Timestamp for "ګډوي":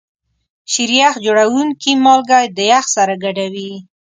3.23-3.71